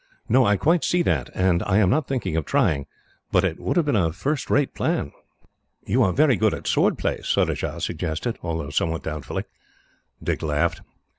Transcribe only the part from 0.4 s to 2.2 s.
I quite see that, and I am not